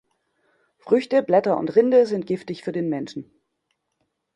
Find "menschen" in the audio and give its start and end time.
2.89-3.29